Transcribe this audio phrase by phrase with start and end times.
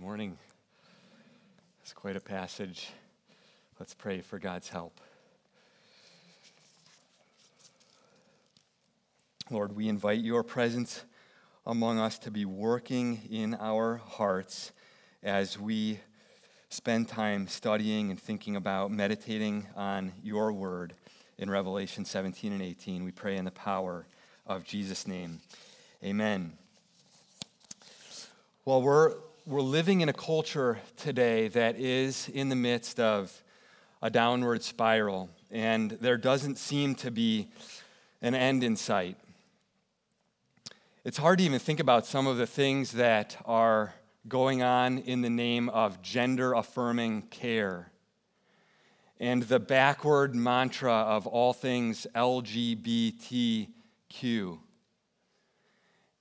[0.00, 0.38] Good morning.
[1.82, 2.88] It's quite a passage.
[3.78, 4.98] Let's pray for God's help.
[9.50, 11.04] Lord, we invite your presence
[11.66, 14.72] among us to be working in our hearts
[15.22, 16.00] as we
[16.70, 20.94] spend time studying and thinking about, meditating on your word
[21.36, 23.04] in Revelation 17 and 18.
[23.04, 24.06] We pray in the power
[24.46, 25.42] of Jesus' name.
[26.02, 26.54] Amen.
[28.64, 33.42] Well, we're, we're living in a culture today that is in the midst of
[34.02, 37.48] a downward spiral, and there doesn't seem to be
[38.22, 39.16] an end in sight.
[41.04, 43.94] It's hard to even think about some of the things that are
[44.28, 47.90] going on in the name of gender affirming care
[49.18, 53.68] and the backward mantra of all things LGBTQ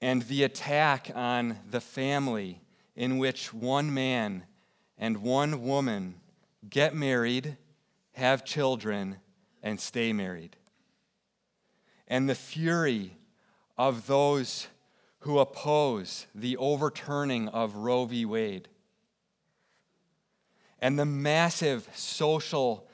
[0.02, 2.62] and the attack on the family
[3.00, 4.44] in which one man
[4.98, 6.16] and one woman
[6.70, 7.56] get married,
[8.12, 9.16] have children,
[9.64, 10.58] and stay married.
[12.10, 13.16] And the fury
[13.78, 14.68] of those
[15.20, 18.26] who oppose the overturning of Roe v.
[18.26, 18.68] Wade,
[20.80, 22.86] and the massive social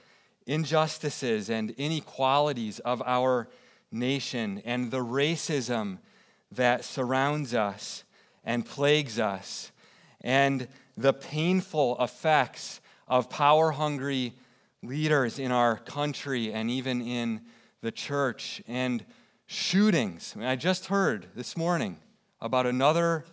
[0.46, 3.50] injustices and inequalities of our
[3.92, 5.98] nation, and the racism
[6.52, 8.04] that surrounds us
[8.44, 9.72] and plagues us,
[10.26, 14.34] and the painful effects of power hungry
[14.82, 17.42] leaders in our country and even in
[17.82, 19.06] the church, and
[19.46, 20.34] shootings.
[20.36, 22.00] I, mean, I just heard this morning
[22.42, 23.24] about another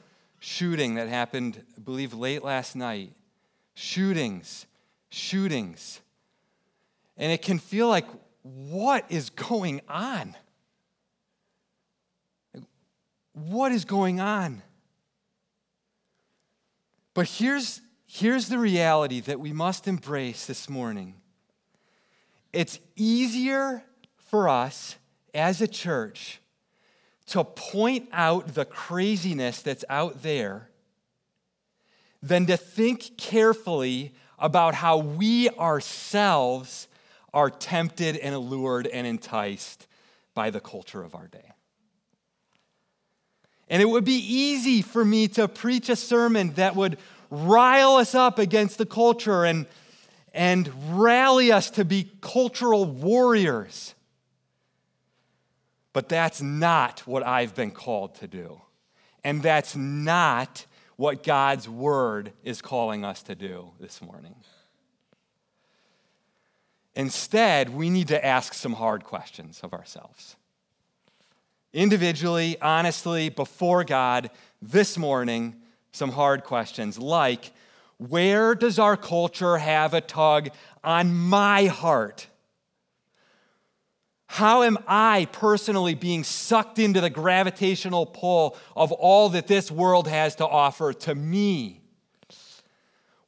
[0.40, 3.12] shooting that happened, I believe, late last night.
[3.72, 4.66] Shootings,
[5.08, 6.02] shootings.
[7.16, 8.06] And it can feel like,
[8.42, 10.36] what is going on?
[13.32, 14.60] What is going on?
[17.14, 21.14] But here's, here's the reality that we must embrace this morning
[22.52, 23.82] it's easier
[24.18, 24.96] for us
[25.32, 26.38] as a church
[27.26, 30.68] to point out the craziness that's out there
[32.22, 36.88] than to think carefully about how we ourselves
[37.32, 39.86] are tempted and allured and enticed
[40.34, 41.52] by the culture of our day.
[43.72, 46.98] And it would be easy for me to preach a sermon that would
[47.30, 49.64] rile us up against the culture and,
[50.34, 53.94] and rally us to be cultural warriors.
[55.94, 58.60] But that's not what I've been called to do.
[59.24, 60.66] And that's not
[60.96, 64.34] what God's word is calling us to do this morning.
[66.94, 70.36] Instead, we need to ask some hard questions of ourselves.
[71.72, 75.56] Individually, honestly, before God, this morning,
[75.92, 77.52] some hard questions like
[77.98, 80.48] where does our culture have a tug
[80.82, 82.26] on my heart?
[84.26, 90.08] How am I personally being sucked into the gravitational pull of all that this world
[90.08, 91.80] has to offer to me?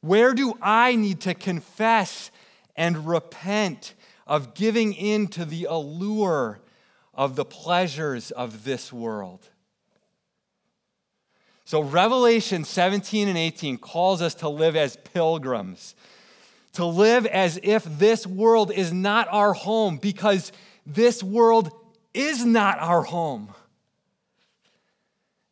[0.01, 2.29] Where do I need to confess
[2.75, 3.93] and repent
[4.27, 6.59] of giving in to the allure
[7.15, 9.49] of the pleasures of this world?
[11.67, 15.95] So, Revelation 17 and 18 calls us to live as pilgrims,
[16.73, 20.51] to live as if this world is not our home because
[20.85, 21.71] this world
[22.13, 23.49] is not our home.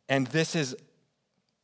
[0.08, 0.76] And this is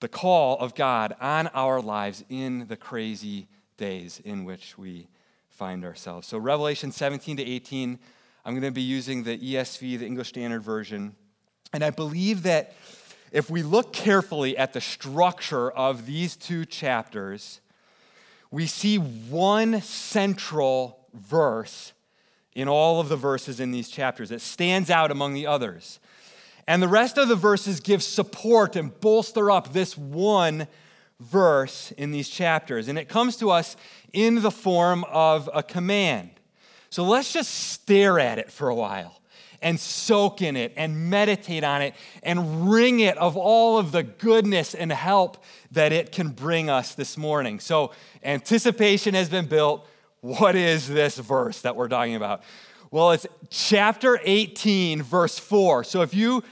[0.00, 3.46] the call of God on our lives in the crazy
[3.76, 5.06] days in which we
[5.48, 6.26] find ourselves.
[6.26, 8.00] So, Revelation 17 to 18,
[8.44, 11.14] I'm going to be using the ESV, the English Standard Version.
[11.72, 12.74] And I believe that
[13.32, 17.60] if we look carefully at the structure of these two chapters,
[18.50, 21.92] we see one central verse
[22.54, 24.30] in all of the verses in these chapters.
[24.30, 26.00] that stands out among the others.
[26.66, 30.66] And the rest of the verses give support and bolster up this one
[31.20, 32.88] verse in these chapters.
[32.88, 33.76] And it comes to us
[34.12, 36.39] in the form of a command.
[36.90, 39.20] So let's just stare at it for a while
[39.62, 44.02] and soak in it and meditate on it and wring it of all of the
[44.02, 47.60] goodness and help that it can bring us this morning.
[47.60, 47.92] So,
[48.24, 49.86] anticipation has been built.
[50.20, 52.42] What is this verse that we're talking about?
[52.90, 55.84] Well, it's chapter 18, verse 4.
[55.84, 56.42] So if you,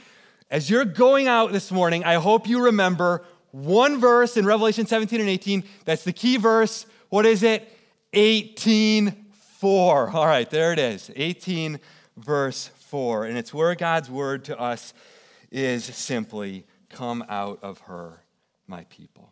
[0.50, 5.20] as you're going out this morning, I hope you remember one verse in Revelation 17
[5.20, 5.64] and 18.
[5.85, 6.87] That's the key verse.
[7.08, 7.69] What is it?
[8.12, 9.26] 18,
[9.59, 10.11] 4.
[10.11, 11.11] All right, there it is.
[11.17, 11.81] 18,
[12.17, 13.25] verse 4.
[13.25, 14.95] And it's where God's word to us
[15.51, 18.23] is simply, Come out of her,
[18.67, 19.31] my people.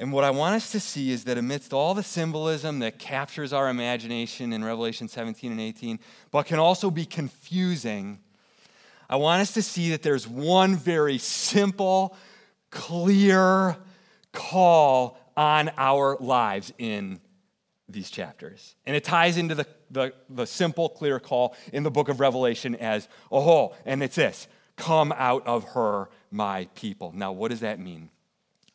[0.00, 3.52] And what I want us to see is that amidst all the symbolism that captures
[3.52, 6.00] our imagination in Revelation 17 and 18,
[6.30, 8.18] but can also be confusing,
[9.08, 12.16] I want us to see that there's one very simple,
[12.70, 13.76] clear
[14.32, 17.20] call on our lives in
[17.88, 18.74] these chapters.
[18.84, 22.74] And it ties into the, the, the, simple, clear call in the book of Revelation
[22.74, 23.76] as a whole.
[23.86, 27.12] And it's this come out of her, my people.
[27.14, 28.10] Now, what does that mean?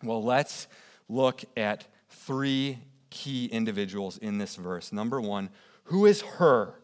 [0.01, 0.67] Well, let's
[1.09, 2.79] look at three
[3.09, 4.93] key individuals in this verse.
[4.93, 5.49] Number one,
[5.85, 6.75] who is her?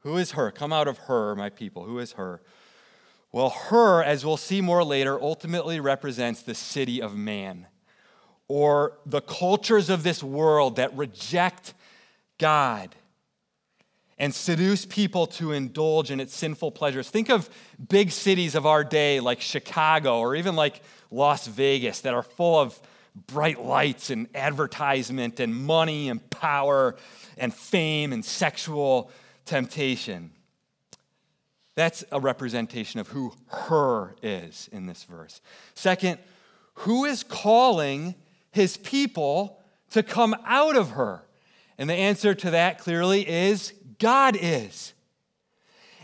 [0.00, 0.52] Who is her?
[0.52, 1.84] Come out of her, my people.
[1.84, 2.40] Who is her?
[3.32, 7.66] Well, her, as we'll see more later, ultimately represents the city of man
[8.48, 11.74] or the cultures of this world that reject
[12.38, 12.94] God
[14.18, 17.10] and seduce people to indulge in its sinful pleasures.
[17.10, 17.50] Think of
[17.88, 20.80] big cities of our day like Chicago or even like
[21.10, 22.80] Las Vegas that are full of
[23.26, 26.96] bright lights and advertisement and money and power
[27.36, 29.10] and fame and sexual
[29.44, 30.30] temptation.
[31.74, 35.40] That's a representation of who her is in this verse.
[35.74, 36.18] Second,
[36.74, 38.14] who is calling
[38.52, 39.60] his people
[39.90, 41.24] to come out of her?
[41.76, 44.92] And the answer to that clearly is God is.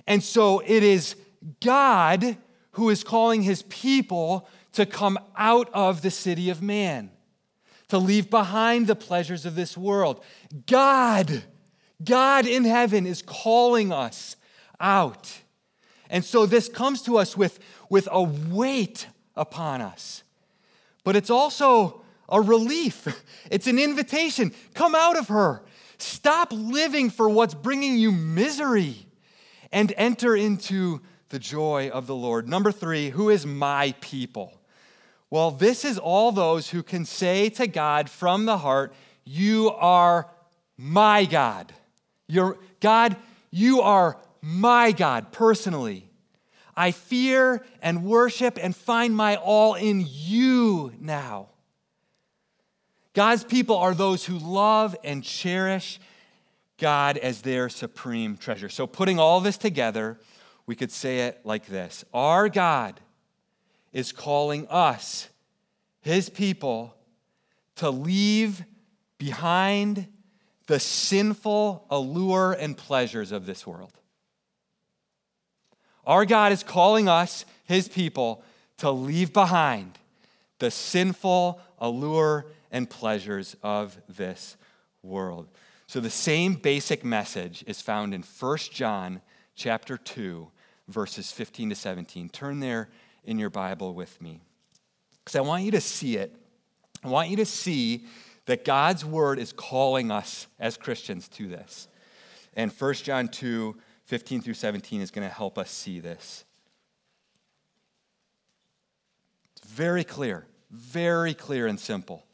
[0.06, 1.15] And so it is
[1.61, 2.37] God
[2.73, 7.11] who is calling his people to come out of the city of man,
[7.89, 10.23] to leave behind the pleasures of this world.
[10.67, 11.43] God,
[12.03, 14.37] God in heaven is calling us
[14.81, 15.41] out.
[16.11, 17.59] And so this comes to us with,
[17.91, 20.23] with a weight upon us.
[21.05, 23.07] But it's also a relief,
[23.51, 24.53] it's an invitation.
[24.75, 25.63] Come out of her.
[25.99, 29.07] Stop living for what's bringing you misery
[29.73, 32.49] and enter into the joy of the Lord.
[32.49, 34.53] Number three, who is my people?
[35.31, 40.31] Well, this is all those who can say to God from the heart, You are
[40.77, 41.73] my God.
[42.29, 43.17] You're, God,
[43.51, 46.09] you are my God personally.
[46.77, 51.49] I fear and worship and find my all in you now.
[53.19, 55.99] God's people are those who love and cherish
[56.79, 58.69] God as their supreme treasure.
[58.69, 60.20] So, putting all this together,
[60.67, 63.00] we could say it like this Our God
[63.93, 65.29] is calling us,
[66.00, 66.94] his people,
[67.75, 68.62] to leave
[69.19, 70.06] behind
[70.69, 73.94] the sinful allure and pleasures of this world.
[76.06, 78.44] Our God is calling us, his people,
[78.76, 79.99] to leave behind
[80.61, 84.56] the sinful allure and pleasures of this
[85.03, 85.49] world.
[85.87, 89.23] So the same basic message is found in 1 John
[89.55, 90.49] chapter 2
[90.87, 92.29] verses 15 to 17.
[92.29, 92.88] Turn there
[93.25, 94.41] in your Bible with me.
[95.25, 96.35] Cuz I want you to see it.
[97.03, 98.05] I want you to see
[98.47, 101.88] that God's word is calling us as Christians to this.
[102.55, 103.76] And 1 John 2
[104.09, 106.47] 15 through 17 is going to help us see this.
[109.55, 112.25] It's very clear, very clear and simple.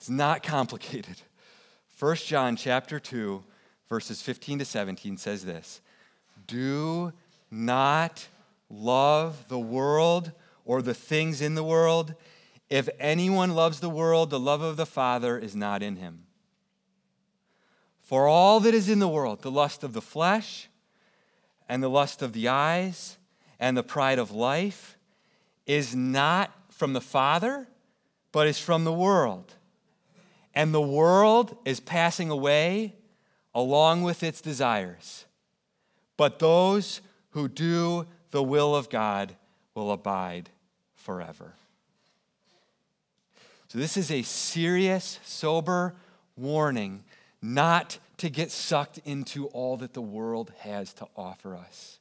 [0.00, 1.20] It's not complicated.
[1.98, 3.44] 1 John chapter 2
[3.86, 5.82] verses 15 to 17 says this.
[6.46, 7.12] Do
[7.50, 8.28] not
[8.70, 10.32] love the world
[10.64, 12.14] or the things in the world.
[12.70, 16.24] If anyone loves the world, the love of the Father is not in him.
[18.00, 20.68] For all that is in the world, the lust of the flesh,
[21.68, 23.18] and the lust of the eyes,
[23.58, 24.96] and the pride of life,
[25.66, 27.68] is not from the Father,
[28.32, 29.56] but is from the world.
[30.54, 32.94] And the world is passing away
[33.54, 35.24] along with its desires.
[36.16, 39.34] But those who do the will of God
[39.74, 40.50] will abide
[40.94, 41.54] forever.
[43.68, 45.94] So, this is a serious, sober
[46.36, 47.04] warning
[47.40, 51.98] not to get sucked into all that the world has to offer us.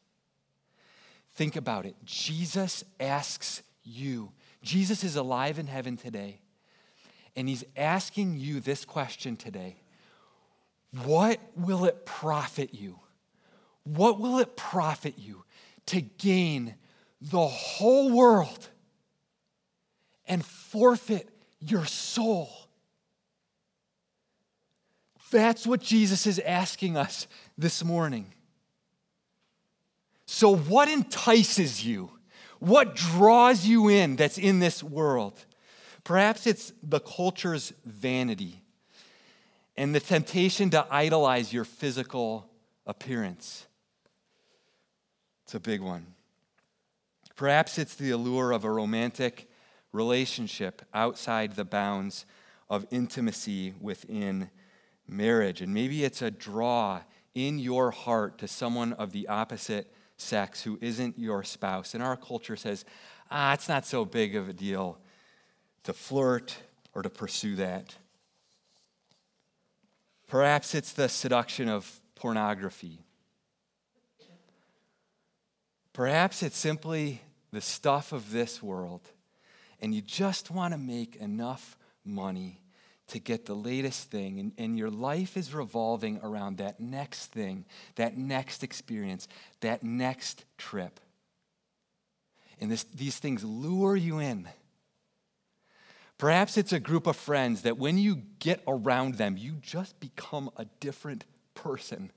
[1.36, 1.96] Think about it.
[2.04, 6.40] Jesus asks you, Jesus is alive in heaven today.
[7.40, 9.78] And he's asking you this question today
[11.06, 13.00] What will it profit you?
[13.86, 15.46] What will it profit you
[15.86, 16.76] to gain
[17.22, 18.68] the whole world
[20.26, 21.30] and forfeit
[21.62, 22.50] your soul?
[25.32, 27.26] That's what Jesus is asking us
[27.58, 28.34] this morning.
[30.26, 32.12] So, what entices you?
[32.60, 35.46] What draws you in that's in this world?
[36.10, 38.64] Perhaps it's the culture's vanity
[39.78, 42.50] and the temptation to idolize your physical
[42.88, 43.68] appearance.
[45.44, 46.08] It's a big one.
[47.36, 49.52] Perhaps it's the allure of a romantic
[49.92, 52.26] relationship outside the bounds
[52.72, 54.50] of intimacy within
[55.08, 55.62] marriage.
[55.62, 57.02] And maybe it's a draw
[57.36, 61.94] in your heart to someone of the opposite sex who isn't your spouse.
[61.94, 62.84] And our culture says,
[63.30, 64.98] ah, it's not so big of a deal
[65.90, 66.56] to flirt
[66.94, 67.96] or to pursue that.
[70.28, 73.00] Perhaps it's the seduction of pornography.
[75.92, 79.02] Perhaps it's simply the stuff of this world,
[79.82, 82.62] and you just want to make enough money
[83.08, 87.66] to get the latest thing, and, and your life is revolving around that next thing,
[87.96, 89.28] that next experience,
[89.62, 91.00] that next trip.
[92.62, 94.48] And this, these things lure you in.
[96.20, 100.52] Perhaps it's a group of friends that when you get around them, you just become
[100.58, 101.24] a different
[101.56, 102.12] person.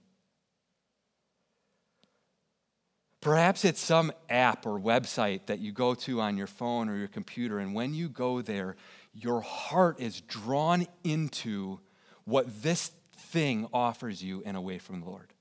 [3.20, 7.06] Perhaps it's some app or website that you go to on your phone or your
[7.06, 8.74] computer, and when you go there,
[9.14, 11.78] your heart is drawn into
[12.24, 15.32] what this thing offers you and away from the Lord.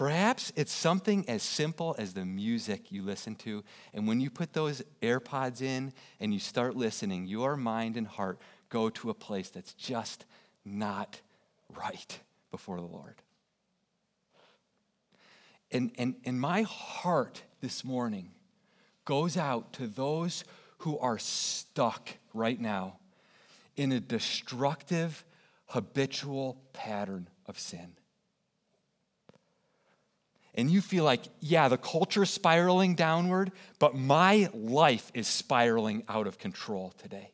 [0.00, 4.54] Perhaps it's something as simple as the music you listen to, and when you put
[4.54, 8.38] those AirPods in and you start listening, your mind and heart
[8.70, 10.24] go to a place that's just
[10.64, 11.20] not
[11.76, 12.18] right
[12.50, 13.16] before the Lord.
[15.70, 18.30] And, and, and my heart this morning
[19.04, 20.44] goes out to those
[20.78, 23.00] who are stuck right now
[23.76, 25.26] in a destructive,
[25.66, 27.96] habitual pattern of sin.
[30.54, 36.02] And you feel like, yeah, the culture is spiraling downward, but my life is spiraling
[36.08, 37.30] out of control today.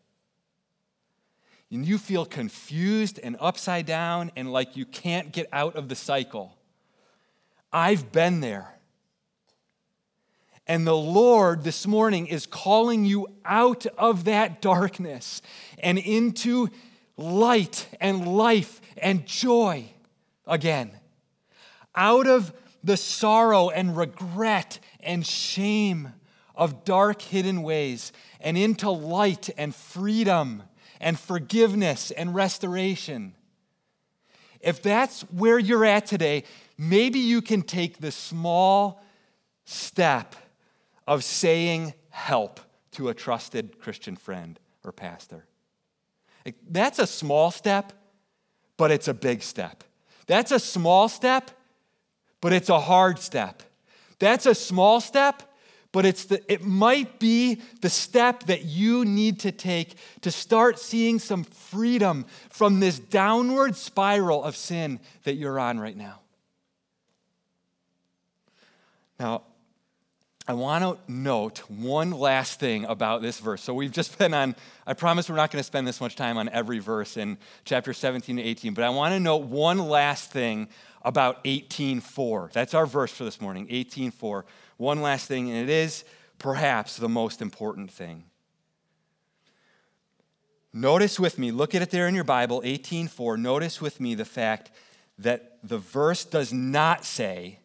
[1.71, 5.97] And you feel confused and upside down and like you can't get out of the
[5.97, 6.57] cycle.
[7.73, 8.73] I've been there.
[10.69, 15.41] And the Lord this morning is calling you out of that darkness
[15.79, 16.69] and into
[17.17, 19.87] light and life and joy
[20.47, 20.91] again.
[21.95, 22.53] Out of
[22.87, 26.13] the sorrow and regret and shame
[26.55, 30.63] of dark hidden ways and into light and freedom
[31.01, 33.35] and forgiveness and restoration.
[34.61, 36.45] If that's where you're at today,
[36.79, 39.03] maybe you can take the small
[39.65, 40.37] step
[41.07, 42.61] of saying help
[42.93, 45.45] to a trusted Christian friend or pastor.
[46.71, 47.93] That's a small step,
[48.77, 49.83] but it's a big step.
[50.27, 51.51] That's a small step,
[52.47, 53.65] but it's a hard step.
[54.21, 55.43] That's a small step,
[55.91, 60.79] but it's the, it might be the step that you need to take to start
[60.79, 66.21] seeing some freedom from this downward spiral of sin that you're on right now.
[69.19, 69.43] Now,
[70.47, 73.61] I want to note one last thing about this verse.
[73.65, 74.55] So we've just been on,
[74.87, 77.93] I promise we're not going to spend this much time on every verse in chapter
[77.93, 80.69] 17 to 18, but I want to note one last thing
[81.07, 82.51] about 18:4.
[82.53, 84.45] That's our verse for this morning, 18:4.
[84.77, 86.05] One last thing, and it is
[86.39, 88.25] perhaps the most important thing.
[90.75, 93.39] Notice with me, look at it there in your Bible, 18:4.
[93.39, 94.71] Notice with me the fact
[95.19, 97.61] that the verse does not say,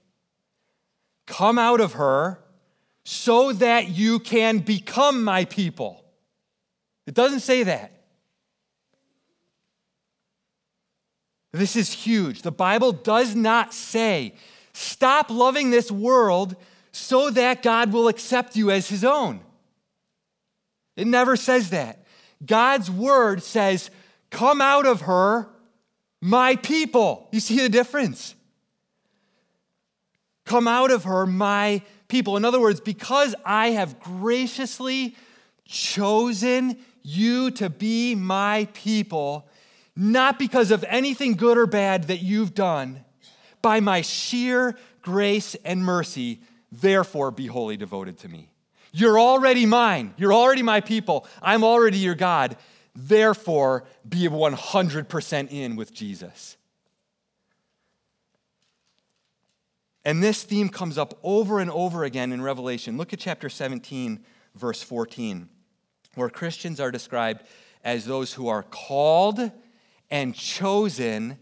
[1.25, 2.41] "Come out of her."
[3.03, 6.03] so that you can become my people.
[7.07, 7.91] It doesn't say that.
[11.51, 12.43] This is huge.
[12.43, 14.36] The Bible does not say,
[14.74, 16.55] stop loving this world
[16.91, 19.41] so that God will accept you as his own.
[20.96, 22.05] It never says that.
[22.46, 23.89] God's word says,
[24.29, 25.48] come out of her,
[26.22, 27.27] my people.
[27.31, 28.36] You see the difference?
[30.46, 32.38] Come out of her, my people.
[32.38, 35.15] In other words, because I have graciously
[35.65, 39.48] chosen you to be my people,
[39.95, 43.03] not because of anything good or bad that you've done,
[43.62, 48.50] by my sheer grace and mercy, therefore be wholly devoted to me.
[48.91, 50.13] You're already mine.
[50.17, 51.27] You're already my people.
[51.41, 52.57] I'm already your God.
[52.95, 56.57] Therefore, be 100% in with Jesus.
[60.03, 62.98] And this theme comes up over and over again in Revelation.
[62.98, 64.19] Look at chapter 17,
[64.55, 65.48] verse 14,
[66.15, 67.43] where Christians are described
[67.83, 69.51] as those who are called
[70.12, 71.38] and chosen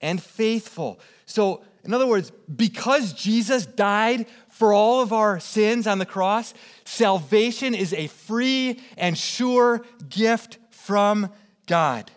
[0.00, 1.00] and faithful.
[1.26, 6.54] So, in other words, because Jesus died for all of our sins on the cross,
[6.84, 11.30] salvation is a free and sure gift from
[11.66, 12.10] God.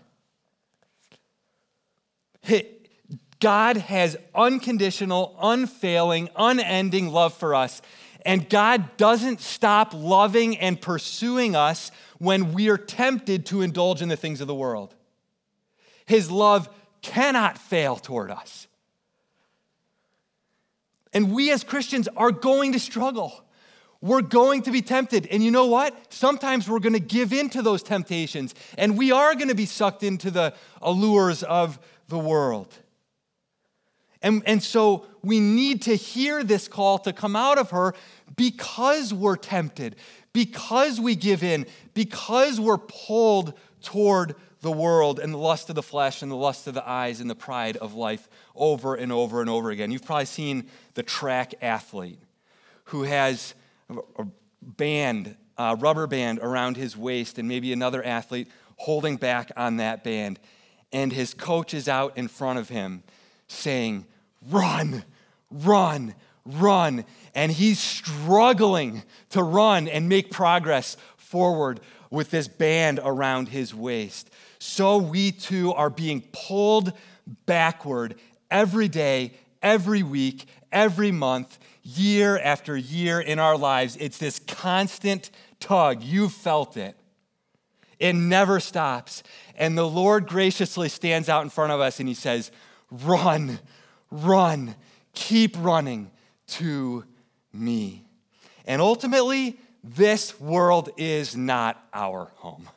[3.40, 7.82] God has unconditional, unfailing, unending love for us.
[8.26, 14.10] And God doesn't stop loving and pursuing us when we are tempted to indulge in
[14.10, 14.96] the things of the world.
[16.08, 16.68] His love
[17.04, 18.66] cannot fail toward us.
[21.14, 23.44] And we as Christians are going to struggle.
[24.02, 25.28] We're going to be tempted.
[25.28, 26.14] And you know what?
[26.14, 29.66] Sometimes we're going to give in to those temptations, and we are going to be
[29.66, 32.74] sucked into the allures of the world.
[34.22, 37.94] And, and so we need to hear this call to come out of her
[38.36, 39.96] because we're tempted,
[40.32, 45.84] because we give in, because we're pulled toward the world and the lust of the
[45.84, 49.42] flesh and the lust of the eyes and the pride of life over and over
[49.42, 49.92] and over again.
[49.92, 52.20] You've probably seen the track athlete
[52.86, 53.54] who has
[53.90, 54.26] a
[54.62, 58.48] band, a rubber band around his waist, and maybe another athlete
[58.78, 60.40] holding back on that band.
[60.92, 63.04] And his coach is out in front of him
[63.48, 64.06] saying,
[64.50, 65.04] Run,
[65.52, 67.06] run, run.
[67.36, 74.30] And he's struggling to run and make progress forward with this band around his waist.
[74.60, 76.94] So we too are being pulled
[77.46, 78.16] backward
[78.50, 83.98] every day, every week, every month, year after year in our lives.
[84.00, 86.04] It's this constant tug.
[86.04, 86.96] You've felt it.
[88.00, 89.24] It never stops.
[89.56, 92.52] And the Lord graciously stands out in front of us and he says,
[92.92, 93.60] Run,
[94.12, 94.76] run,
[95.14, 96.12] keep running
[96.48, 97.04] to
[97.52, 98.06] me.
[98.66, 102.68] And ultimately, this world is not our home.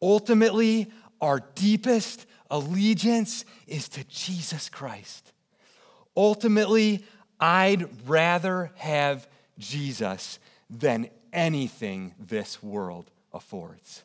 [0.00, 0.90] Ultimately,
[1.20, 5.32] our deepest allegiance is to Jesus Christ.
[6.16, 7.04] Ultimately,
[7.40, 9.26] I'd rather have
[9.58, 14.04] Jesus than anything this world affords.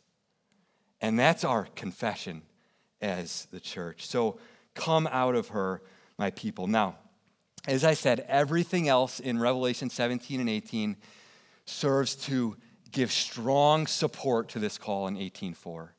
[1.01, 2.41] And that's our confession
[3.01, 4.07] as the church.
[4.07, 4.39] So
[4.73, 5.81] come out of her,
[6.17, 6.67] my people.
[6.67, 6.95] Now,
[7.69, 10.97] as I said, everything else in Revelation 17 and 18
[11.65, 12.57] serves to
[12.91, 15.94] give strong support to this call in 18:4.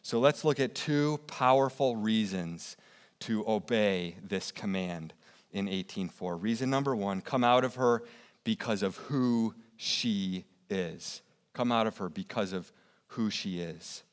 [0.00, 2.78] So let's look at two powerful reasons
[3.20, 5.12] to obey this command
[5.52, 6.38] in 18:4.
[6.38, 8.02] Reason number 1, come out of her
[8.42, 11.20] because of who she is.
[11.52, 12.72] Come out of her because of
[13.08, 14.04] who she is.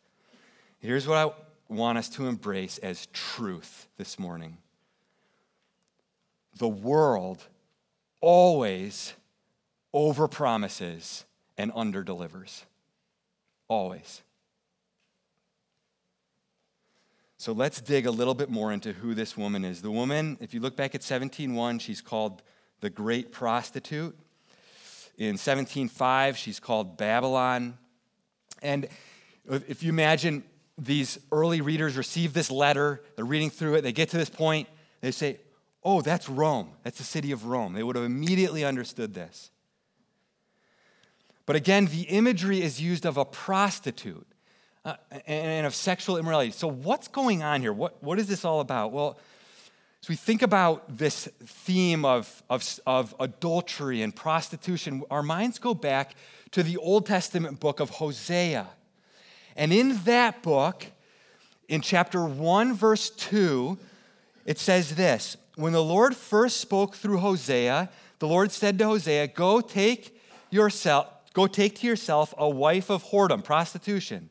[0.80, 1.32] Here's what I
[1.74, 4.58] want us to embrace as truth this morning.
[6.58, 7.44] The world
[8.22, 9.14] always
[9.94, 11.24] overpromises
[11.58, 12.64] and underdelivers.
[13.68, 14.22] Always.
[17.38, 19.82] So let's dig a little bit more into who this woman is.
[19.82, 22.42] The woman, if you look back at 17:1, she's called
[22.80, 24.18] the great prostitute.
[25.18, 27.78] In 17:5, she's called Babylon.
[28.62, 28.88] And
[29.46, 30.44] if you imagine
[30.78, 34.68] these early readers receive this letter, they're reading through it, they get to this point,
[35.02, 35.40] they say,
[35.88, 36.72] "Oh, that's Rome.
[36.84, 39.52] That's the city of Rome." They would have immediately understood this.
[41.46, 44.28] But again, the imagery is used of a prostitute
[44.84, 44.96] uh,
[45.26, 46.52] and of sexual immorality.
[46.52, 47.72] So, what's going on here?
[47.72, 48.92] What, what is this all about?
[48.92, 49.18] Well,
[50.04, 55.74] as we think about this theme of, of, of adultery and prostitution, our minds go
[55.74, 56.16] back
[56.52, 58.68] to the Old Testament book of Hosea.
[59.56, 60.86] And in that book,
[61.70, 63.78] in chapter 1, verse 2,
[64.46, 67.90] it says this When the Lord first spoke through Hosea,
[68.20, 73.04] the Lord said to Hosea, Go take yourself, go take to yourself a wife of
[73.06, 74.30] whoredom, prostitution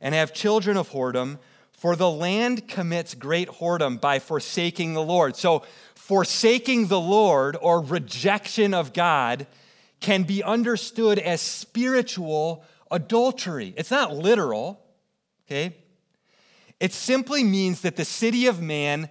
[0.00, 1.38] and have children of whoredom,
[1.72, 5.36] for the land commits great whoredom by forsaking the Lord.
[5.36, 5.62] So,
[5.94, 9.46] forsaking the Lord or rejection of God
[10.00, 13.74] can be understood as spiritual adultery.
[13.76, 14.80] It's not literal,
[15.46, 15.76] okay?
[16.80, 19.08] It simply means that the city of man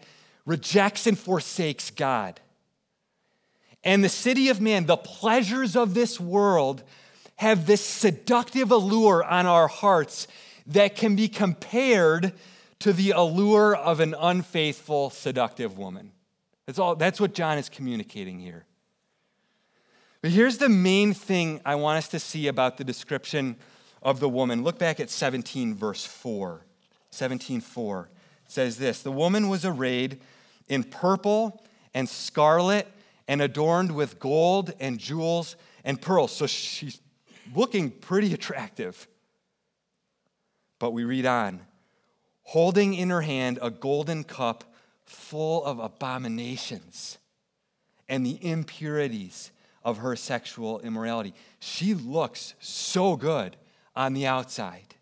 [0.48, 2.40] rejects and forsakes God.
[3.84, 6.82] And the city of man, the pleasures of this world,
[7.36, 10.28] have this seductive allure on our hearts
[10.66, 12.34] that can be compared
[12.80, 16.12] to the allure of an unfaithful, seductive woman.
[16.66, 18.66] That's, all, that's what John is communicating here.
[20.22, 23.58] But here's the main thing I want us to see about the description
[24.02, 24.64] of the woman.
[24.64, 26.66] Look back at 17, verse 4.
[27.12, 28.10] 17, 4
[28.48, 30.20] says this The woman was arrayed
[30.68, 32.88] in purple and scarlet
[33.28, 36.32] and adorned with gold and jewels and pearls.
[36.32, 37.00] So she's
[37.56, 39.08] looking pretty attractive.
[40.80, 41.62] But we read on
[42.44, 44.64] holding in her hand a golden cup
[45.04, 47.18] full of abominations
[48.08, 49.52] and the impurities
[49.84, 51.34] of her sexual immorality.
[51.60, 53.58] She looks so good
[53.96, 54.96] on the outside,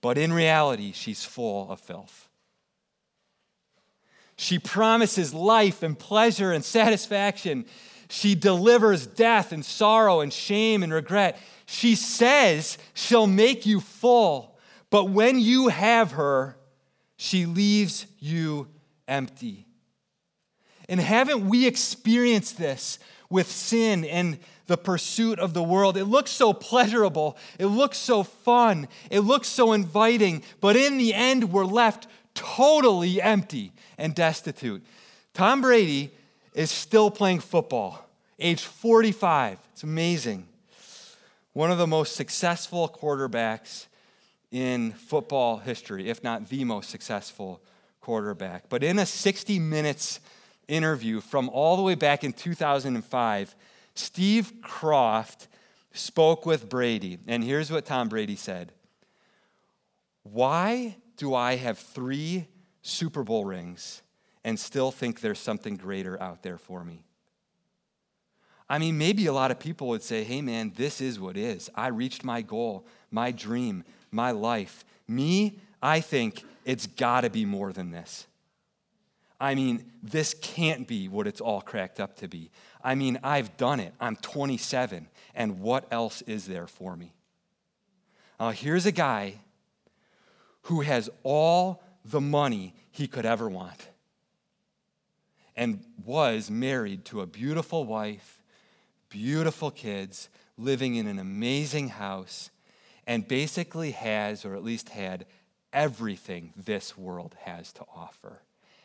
[0.00, 2.27] but in reality, she's full of filth.
[4.40, 7.66] She promises life and pleasure and satisfaction.
[8.08, 11.40] She delivers death and sorrow and shame and regret.
[11.66, 14.56] She says she'll make you full,
[14.90, 16.56] but when you have her,
[17.16, 18.68] she leaves you
[19.08, 19.66] empty.
[20.88, 25.96] And haven't we experienced this with sin and the pursuit of the world?
[25.96, 31.12] It looks so pleasurable, it looks so fun, it looks so inviting, but in the
[31.12, 32.06] end, we're left
[32.38, 34.84] totally empty and destitute.
[35.34, 36.10] Tom Brady
[36.54, 39.58] is still playing football, age 45.
[39.72, 40.46] It's amazing.
[41.52, 43.86] One of the most successful quarterbacks
[44.50, 47.60] in football history, if not the most successful
[48.00, 48.68] quarterback.
[48.68, 50.20] But in a 60 minutes
[50.68, 53.54] interview from all the way back in 2005,
[53.94, 55.48] Steve Kroft
[55.92, 57.18] spoke with Brady.
[57.26, 58.72] And here's what Tom Brady said
[60.22, 62.46] Why do I have three
[62.80, 64.02] Super Bowl rings
[64.44, 67.04] and still think there's something greater out there for me?
[68.70, 71.68] I mean, maybe a lot of people would say, hey, man, this is what is.
[71.74, 74.84] I reached my goal, my dream, my life.
[75.06, 78.26] Me, I think it's got to be more than this.
[79.40, 82.50] I mean, this can't be what it's all cracked up to be.
[82.82, 83.94] I mean, I've done it.
[84.00, 87.14] I'm 27, and what else is there for me?
[88.38, 89.38] Now, here's a guy
[90.68, 93.88] who has all the money he could ever want
[95.56, 98.42] and was married to a beautiful wife,
[99.08, 100.28] beautiful kids,
[100.58, 102.50] living in an amazing house,
[103.06, 105.24] and basically has, or at least had,
[105.72, 108.42] everything this world has to offer.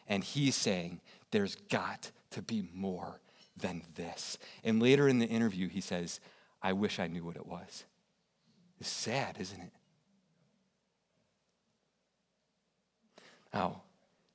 [0.08, 3.20] And he's saying, there's got to be more
[3.58, 4.38] than this.
[4.64, 6.22] And later in the interview, he says,
[6.62, 7.84] I wish I knew what it was.
[8.80, 9.74] It's sad, isn't it?
[13.54, 13.84] Now,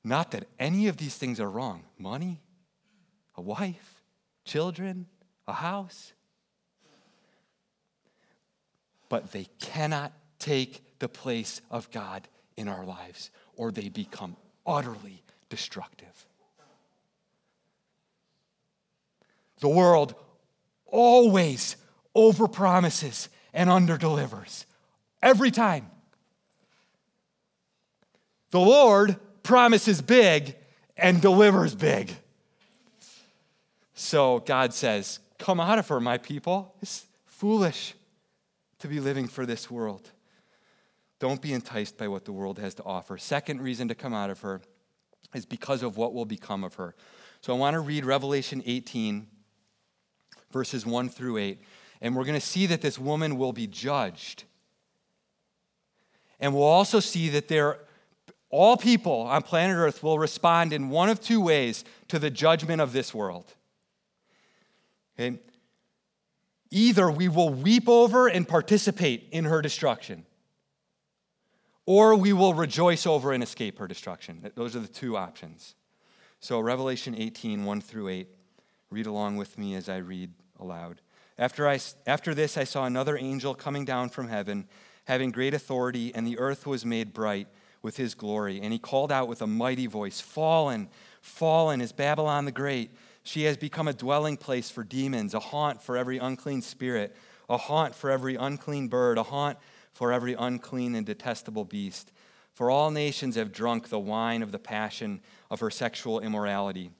[0.05, 2.41] not that any of these things are wrong money,
[3.37, 4.03] a wife,
[4.45, 5.07] children,
[5.47, 6.13] a house.
[9.09, 15.23] But they cannot take the place of God in our lives, or they become utterly
[15.49, 16.27] destructive.
[19.61, 20.15] The world
[20.87, 21.77] always
[22.17, 24.65] overpromises and underdelivers.
[25.23, 25.91] Every time.
[28.51, 30.57] The Lord promises big
[30.97, 32.13] and delivers big.
[33.95, 36.75] So God says, Come out of her, my people.
[36.83, 37.95] It's foolish
[38.81, 40.11] to be living for this world.
[41.21, 43.19] Don't be enticed by what the world has to offer.
[43.19, 44.61] Second reason to come out of her
[45.35, 46.95] is because of what will become of her.
[47.41, 49.27] So I want to read Revelation 18,
[50.51, 51.61] verses 1 through 8.
[52.01, 54.45] And we're going to see that this woman will be judged.
[56.41, 57.81] And we'll also see that there,
[58.51, 62.81] all people on planet Earth will respond in one of two ways to the judgment
[62.81, 63.53] of this world.
[65.19, 65.39] Okay?
[66.71, 70.25] Either we will weep over and participate in her destruction,
[71.87, 74.51] or we will rejoice over and escape her destruction.
[74.55, 75.75] Those are the two options.
[76.41, 78.29] So, Revelation 18, 1 through 8.
[78.91, 80.31] Read along with me as I read
[80.61, 81.01] aloud.
[81.39, 84.67] After, I, after this, I saw another angel coming down from heaven,
[85.05, 87.49] having great authority, and the earth was made bright
[87.83, 88.61] with his glory.
[88.61, 90.88] And he called out with a mighty voice Fallen,
[91.21, 92.91] fallen is Babylon the Great.
[93.23, 97.14] She has become a dwelling place for demons, a haunt for every unclean spirit,
[97.49, 99.59] a haunt for every unclean bird, a haunt
[99.93, 102.12] for every unclean and detestable beast.
[102.55, 106.91] For all nations have drunk the wine of the passion of her sexual immorality.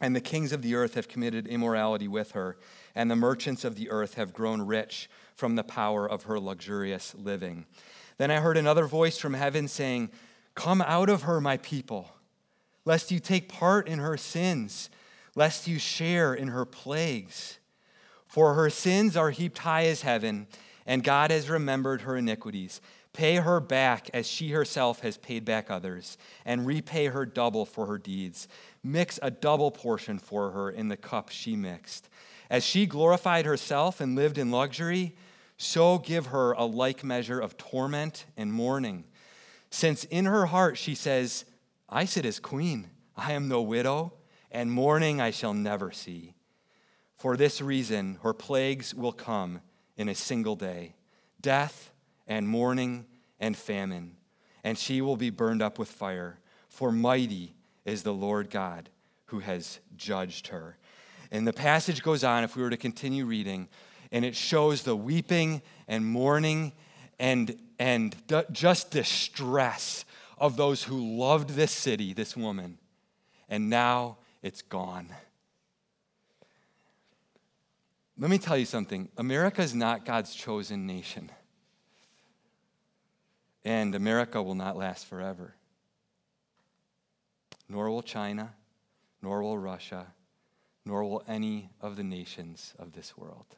[0.00, 2.58] And the kings of the earth have committed immorality with her,
[2.94, 7.14] and the merchants of the earth have grown rich from the power of her luxurious
[7.14, 7.66] living.
[8.20, 10.10] Then I heard another voice from heaven saying,
[10.54, 12.10] Come out of her, my people,
[12.84, 14.90] lest you take part in her sins,
[15.34, 17.58] lest you share in her plagues.
[18.26, 20.48] For her sins are heaped high as heaven
[20.86, 22.82] and God has remembered her iniquities.
[23.14, 27.86] Pay her back as she herself has paid back others, and repay her double for
[27.86, 28.48] her deeds.
[28.82, 32.10] Mix a double portion for her in the cup she mixed.
[32.50, 35.14] As she glorified herself and lived in luxury,
[35.62, 39.04] so give her a like measure of torment and mourning.
[39.68, 41.44] Since in her heart she says,
[41.86, 44.14] I sit as queen, I am no widow,
[44.50, 46.34] and mourning I shall never see.
[47.18, 49.60] For this reason, her plagues will come
[49.98, 50.94] in a single day
[51.42, 51.92] death
[52.26, 53.04] and mourning
[53.38, 54.16] and famine,
[54.64, 56.38] and she will be burned up with fire.
[56.70, 58.88] For mighty is the Lord God
[59.26, 60.78] who has judged her.
[61.30, 63.68] And the passage goes on, if we were to continue reading,
[64.12, 66.72] and it shows the weeping and mourning
[67.18, 68.16] and, and
[68.52, 70.04] just distress
[70.38, 72.78] of those who loved this city, this woman.
[73.48, 75.08] And now it's gone.
[78.18, 81.30] let me tell you something America is not God's chosen nation.
[83.64, 85.54] And America will not last forever.
[87.68, 88.54] Nor will China,
[89.22, 90.06] nor will Russia,
[90.84, 93.56] nor will any of the nations of this world.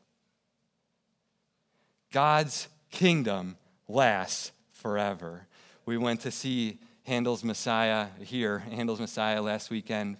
[2.12, 3.56] God's kingdom
[3.88, 5.48] lasts forever.
[5.86, 10.18] We went to see Handel's Messiah here, Handel's Messiah last weekend,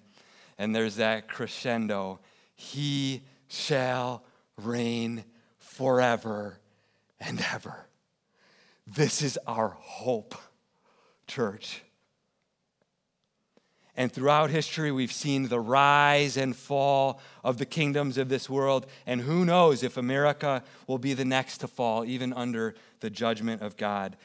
[0.59, 2.19] and there's that crescendo.
[2.57, 4.25] He shall
[4.57, 5.25] reign
[5.59, 6.59] forever
[7.21, 7.87] and ever.
[8.87, 10.35] This is our hope,
[11.27, 11.83] church.
[13.97, 18.87] And throughout history, we've seen the rise and fall of the kingdoms of this world.
[19.07, 23.61] And who knows if America will be the next to fall, even under the judgment
[23.61, 24.17] of God.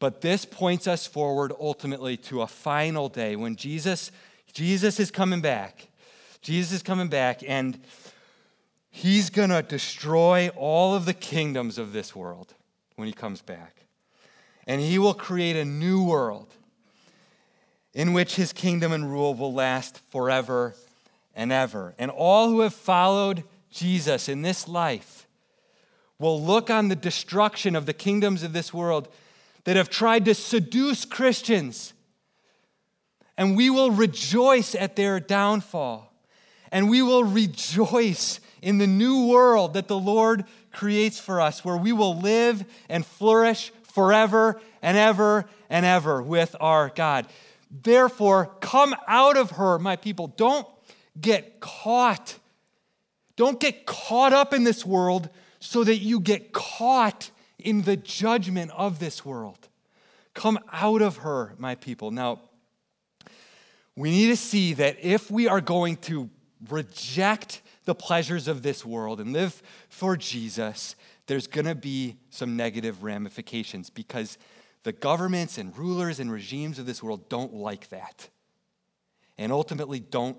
[0.00, 4.10] But this points us forward ultimately to a final day when Jesus,
[4.52, 5.88] Jesus is coming back.
[6.40, 7.78] Jesus is coming back, and
[8.90, 12.54] he's going to destroy all of the kingdoms of this world
[12.96, 13.86] when he comes back.
[14.66, 16.52] And he will create a new world
[17.94, 20.74] in which his kingdom and rule will last forever
[21.34, 21.94] and ever.
[21.98, 25.26] And all who have followed Jesus in this life
[26.18, 29.08] will look on the destruction of the kingdoms of this world
[29.64, 31.92] that have tried to seduce Christians.
[33.36, 36.12] And we will rejoice at their downfall.
[36.70, 41.76] And we will rejoice in the new world that the Lord creates for us, where
[41.76, 47.26] we will live and flourish forever and ever and ever with our God.
[47.72, 50.26] Therefore, come out of her, my people.
[50.26, 50.66] Don't
[51.18, 52.38] get caught.
[53.36, 58.70] Don't get caught up in this world so that you get caught in the judgment
[58.76, 59.68] of this world.
[60.34, 62.10] Come out of her, my people.
[62.10, 62.40] Now,
[63.96, 66.28] we need to see that if we are going to
[66.68, 70.94] reject the pleasures of this world and live for Jesus,
[71.26, 74.38] there's going to be some negative ramifications because
[74.82, 78.28] the governments and rulers and regimes of this world don't like that.
[79.38, 80.36] And ultimately don't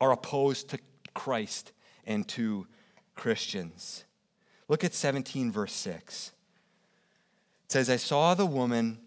[0.00, 0.78] are opposed to
[1.14, 1.72] Christ
[2.06, 2.66] and to
[3.14, 4.04] Christians.
[4.68, 6.32] Look at 17 verse 6.
[7.64, 8.98] It says I saw the woman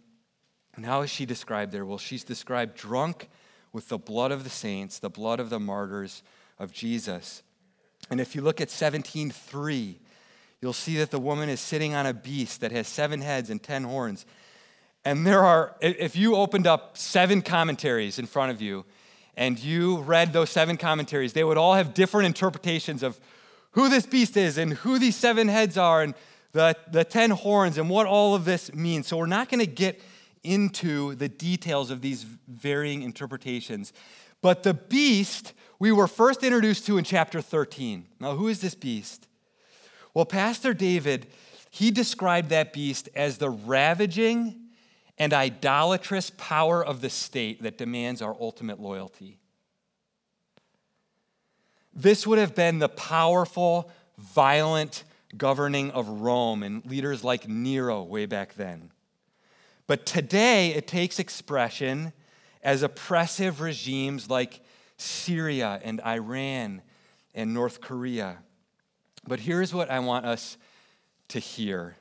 [0.75, 1.85] and how is she described there?
[1.85, 3.29] Well, she's described drunk
[3.73, 6.23] with the blood of the saints, the blood of the martyrs
[6.59, 7.43] of Jesus.
[8.09, 9.99] And if you look at 17:3,
[10.61, 13.61] you'll see that the woman is sitting on a beast that has seven heads and
[13.61, 14.25] ten horns.
[15.03, 18.85] And there are, if you opened up seven commentaries in front of you
[19.35, 23.19] and you read those seven commentaries, they would all have different interpretations of
[23.71, 26.13] who this beast is and who these seven heads are and
[26.51, 29.07] the, the ten horns and what all of this means.
[29.07, 29.99] So we're not going to get
[30.43, 33.93] into the details of these varying interpretations.
[34.41, 38.05] But the beast we were first introduced to in chapter 13.
[38.19, 39.27] Now, who is this beast?
[40.13, 41.27] Well, Pastor David,
[41.69, 44.55] he described that beast as the ravaging
[45.17, 49.39] and idolatrous power of the state that demands our ultimate loyalty.
[51.93, 55.03] This would have been the powerful, violent
[55.37, 58.91] governing of Rome and leaders like Nero way back then.
[59.87, 62.13] But today, it takes expression
[62.63, 64.61] as oppressive regimes like
[64.97, 66.81] Syria and Iran
[67.33, 68.37] and North Korea.
[69.27, 70.57] But here's what I want us
[71.29, 71.95] to hear,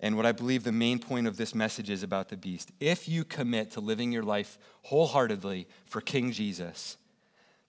[0.00, 2.70] and what I believe the main point of this message is about the beast.
[2.80, 6.98] If you commit to living your life wholeheartedly for King Jesus,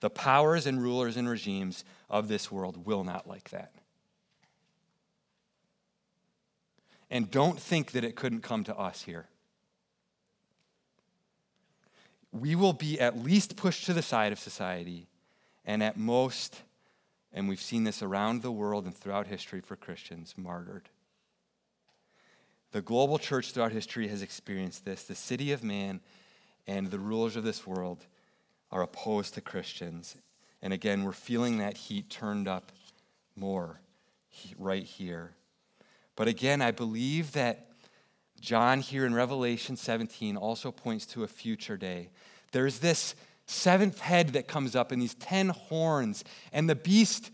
[0.00, 3.72] the powers and rulers and regimes of this world will not like that.
[7.10, 9.26] And don't think that it couldn't come to us here.
[12.30, 15.06] We will be at least pushed to the side of society,
[15.64, 16.62] and at most
[17.32, 20.88] and we've seen this around the world and throughout history for Christians, martyred.
[22.72, 25.04] The global church throughout history has experienced this.
[25.04, 26.00] The city of man
[26.66, 28.06] and the rulers of this world
[28.70, 30.16] are opposed to Christians.
[30.60, 32.72] And again, we're feeling that heat turned up
[33.36, 33.80] more
[34.58, 35.32] right here.
[36.16, 37.68] But again, I believe that
[38.40, 42.10] John here in Revelation 17 also points to a future day.
[42.52, 43.14] There's this
[43.48, 46.22] seventh head that comes up and these ten horns.
[46.52, 47.30] And the beast,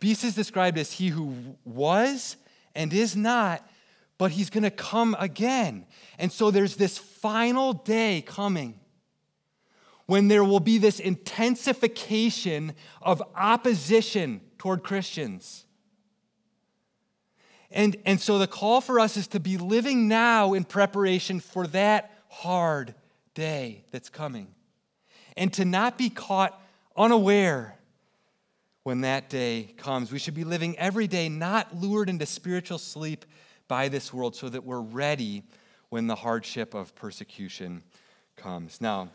[0.00, 2.36] beast is described as he who was
[2.74, 3.68] and is not,
[4.16, 5.86] but he's going to come again.
[6.18, 8.80] And so there's this final day coming
[10.06, 15.66] when there will be this intensification of opposition toward Christians.
[17.70, 21.66] And, and so the call for us is to be living now in preparation for
[21.68, 22.94] that hard
[23.34, 24.48] day that's coming
[25.36, 26.60] and to not be caught
[26.96, 27.78] unaware
[28.82, 30.10] when that day comes.
[30.10, 33.24] We should be living every day not lured into spiritual sleep
[33.68, 35.44] by this world so that we're ready
[35.88, 37.82] when the hardship of persecution
[38.36, 38.80] comes.
[38.80, 39.10] Now,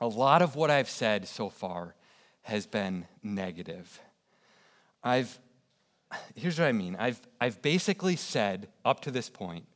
[0.00, 1.94] a lot of what I've said so far
[2.42, 4.00] has been negative.
[5.02, 5.38] I've
[6.34, 6.96] here's what I mean.
[6.98, 9.66] I've I've basically said up to this point,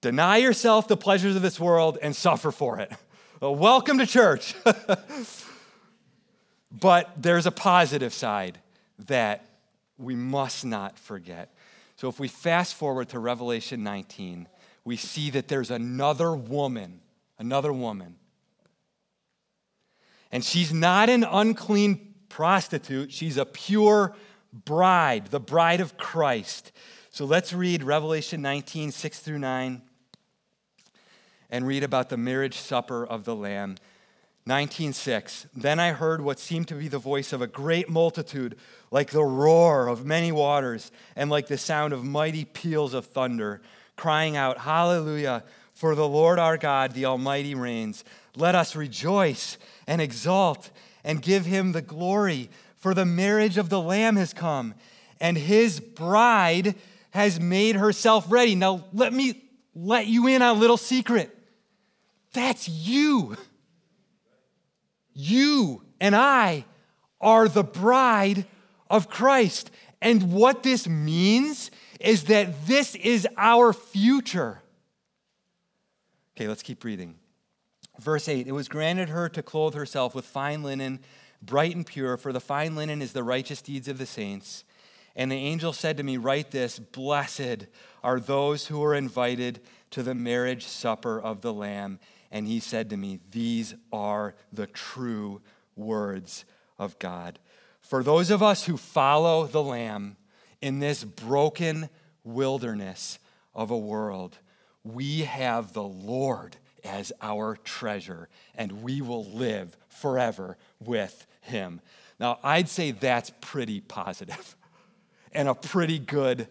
[0.00, 2.92] deny yourself the pleasures of this world and suffer for it.
[3.40, 4.56] Well, welcome to church.
[6.72, 8.58] but there's a positive side
[9.06, 9.46] that
[9.96, 11.54] we must not forget.
[11.94, 14.48] So if we fast forward to Revelation 19,
[14.84, 16.98] we see that there's another woman,
[17.38, 18.16] another woman.
[20.32, 24.16] And she's not an unclean prostitute, she's a pure
[24.52, 26.72] bride, the bride of Christ.
[27.10, 29.82] So let's read Revelation 19, 6 through 9,
[31.50, 33.76] and read about the marriage supper of the Lamb.
[34.48, 38.56] 19:6 Then I heard what seemed to be the voice of a great multitude
[38.90, 43.60] like the roar of many waters and like the sound of mighty peals of thunder
[43.96, 48.04] crying out hallelujah for the Lord our God the almighty reigns.
[48.36, 50.70] Let us rejoice and exult
[51.04, 54.74] and give him the glory for the marriage of the lamb has come
[55.20, 56.74] and his bride
[57.10, 59.42] has made herself ready now let me
[59.74, 61.37] let you in on a little secret
[62.32, 63.36] that's you
[65.18, 66.64] you and I
[67.20, 68.46] are the bride
[68.88, 69.70] of Christ.
[70.00, 74.62] And what this means is that this is our future.
[76.36, 77.16] Okay, let's keep reading.
[77.98, 81.00] Verse 8 It was granted her to clothe herself with fine linen,
[81.42, 84.62] bright and pure, for the fine linen is the righteous deeds of the saints.
[85.16, 87.66] And the angel said to me, Write this Blessed
[88.04, 89.58] are those who are invited
[89.90, 91.98] to the marriage supper of the Lamb.
[92.30, 95.40] And he said to me, These are the true
[95.76, 96.44] words
[96.78, 97.38] of God.
[97.80, 100.16] For those of us who follow the Lamb
[100.60, 101.88] in this broken
[102.24, 103.18] wilderness
[103.54, 104.38] of a world,
[104.84, 111.80] we have the Lord as our treasure, and we will live forever with him.
[112.20, 114.56] Now, I'd say that's pretty positive
[115.32, 116.48] and a pretty good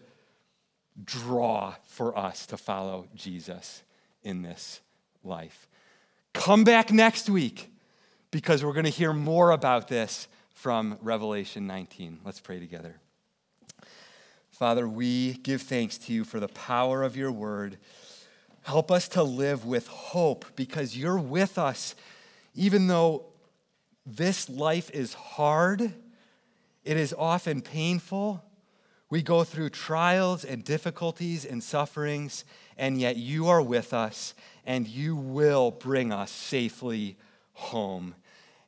[1.02, 3.82] draw for us to follow Jesus
[4.22, 4.80] in this
[5.28, 5.68] life.
[6.32, 7.70] Come back next week
[8.30, 12.20] because we're going to hear more about this from Revelation 19.
[12.24, 12.96] Let's pray together.
[14.50, 17.78] Father, we give thanks to you for the power of your word.
[18.62, 21.94] Help us to live with hope because you're with us.
[22.54, 23.26] Even though
[24.04, 25.92] this life is hard,
[26.84, 28.42] it is often painful.
[29.10, 32.44] We go through trials and difficulties and sufferings,
[32.76, 34.34] and yet you are with us
[34.68, 37.16] and you will bring us safely
[37.54, 38.14] home.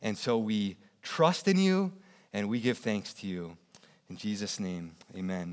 [0.01, 1.93] And so we trust in you
[2.33, 3.59] and we give thanks to you.
[4.09, 5.49] In Jesus' name, amen.